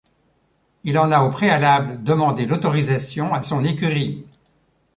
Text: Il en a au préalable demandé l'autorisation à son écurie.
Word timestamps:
Il 0.83 0.97
en 0.97 1.11
a 1.11 1.21
au 1.21 1.29
préalable 1.29 2.03
demandé 2.03 2.47
l'autorisation 2.47 3.35
à 3.35 3.43
son 3.43 3.63
écurie. 3.63 4.25